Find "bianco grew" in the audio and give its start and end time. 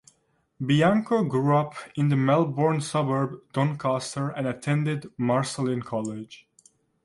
0.59-1.55